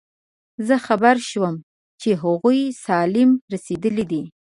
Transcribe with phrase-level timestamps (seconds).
[0.67, 1.55] زه خبر شوم
[2.01, 4.23] چې هغوی سالم رسېدلي دي.